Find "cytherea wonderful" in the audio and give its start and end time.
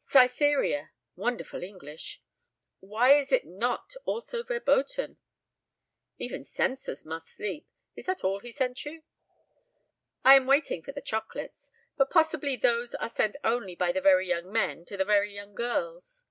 0.00-1.64